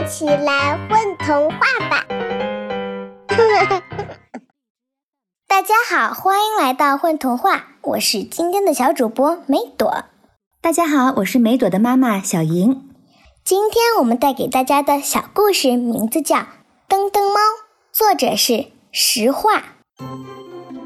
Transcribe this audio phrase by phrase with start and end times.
[0.00, 1.58] 一起来混童话
[1.90, 2.06] 吧！
[5.46, 10.04] 大家好，欢迎来到混童话，我是今天的小主播梅朵。
[10.62, 12.88] 大家好，我是梅朵的妈妈小莹。
[13.44, 16.36] 今天我们带给大家的小故事名字叫
[16.88, 17.34] 《噔噔猫》，
[17.92, 19.62] 作者是石化。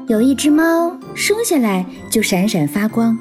[0.09, 3.17] 有一只猫生下来就闪闪发光，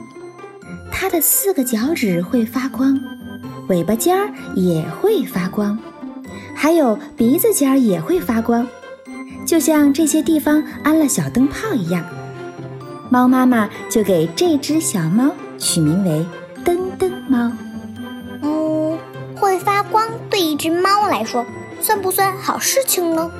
[0.90, 2.98] 它的四个脚趾会发光，
[3.68, 5.78] 尾巴尖儿也会发光，
[6.54, 8.66] 还有鼻子尖儿也会发光，
[9.46, 12.04] 就像这些地方安了小灯泡一样。
[13.10, 16.26] 猫妈妈就给这只小猫取名为
[16.64, 17.52] 噔噔猫。
[18.42, 18.98] 嗯，
[19.36, 21.46] 会发光对一只猫来说
[21.80, 23.30] 算不算好事情呢？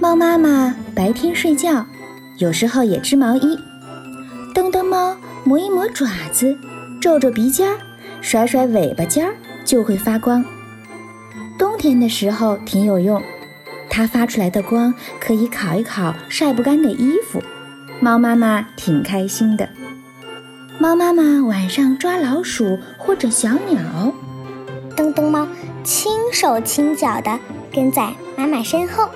[0.00, 1.84] 猫妈妈白天睡觉。
[2.38, 3.58] 有时候也织毛衣，
[4.54, 6.56] 噔噔猫磨一磨爪子，
[7.00, 7.76] 皱皱鼻尖儿，
[8.20, 10.44] 甩甩尾巴尖儿，就会发光。
[11.58, 13.22] 冬天的时候挺有用，
[13.88, 17.42] 它发出来的光可以烤一烤晒不干的衣服，
[18.00, 19.68] 猫妈妈挺开心的。
[20.78, 24.12] 猫妈妈晚上抓老鼠或者小鸟，
[24.96, 25.46] 噔噔猫
[25.82, 27.38] 轻手轻脚地
[27.72, 29.08] 跟在妈妈身后，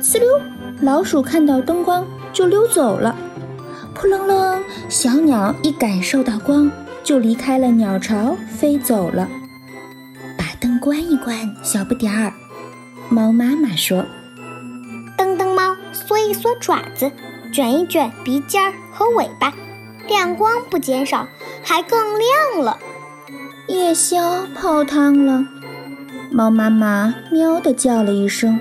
[0.00, 0.40] 呲溜，
[0.80, 2.06] 老鼠看到灯光。
[2.32, 3.14] 就溜走了，
[3.94, 6.70] 扑棱棱，小鸟一感受到光，
[7.02, 9.28] 就离开了鸟巢，飞走了。
[10.38, 12.32] 把灯关一关，小不点儿。
[13.08, 14.04] 猫妈妈说
[15.18, 17.10] ：“噔噔猫缩一缩爪子，
[17.52, 19.52] 卷一卷鼻尖儿和尾巴，
[20.08, 21.26] 亮光不减少，
[21.62, 22.78] 还更亮了。
[23.68, 25.46] 夜宵泡汤了。”
[26.30, 28.60] 猫妈妈喵的叫了一声。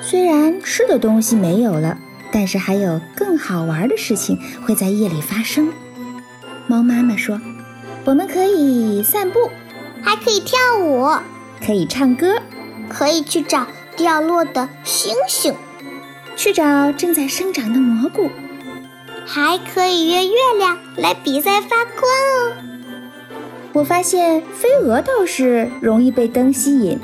[0.00, 1.98] 虽然吃的东西没有了。
[2.36, 5.72] 但是还有更好玩的事情会在夜里发生。
[6.66, 7.40] 猫妈妈说
[8.04, 9.50] ：“我们可以散步，
[10.02, 11.08] 还可以跳舞，
[11.64, 12.36] 可以唱歌，
[12.88, 15.54] 可以去找掉落的星星，
[16.36, 18.30] 去找正在生长的蘑菇，
[19.26, 22.56] 还可以约月亮来比赛发光哦。”
[23.74, 26.98] 我发现飞蛾倒是容易被灯吸引，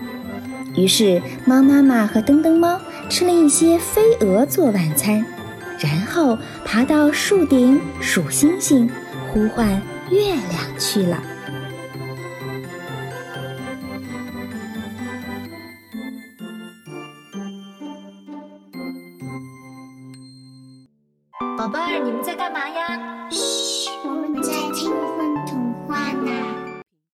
[0.76, 2.80] 于是猫妈妈和噔噔猫。
[3.08, 5.26] 吃了一些飞蛾做晚餐，
[5.80, 8.88] 然后爬到树顶数星星，
[9.32, 9.80] 呼唤
[10.10, 11.16] 月亮去了。
[21.56, 22.89] 宝贝儿，你们在干嘛呀？